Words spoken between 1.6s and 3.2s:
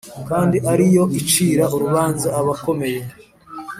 urubanza abakomeye’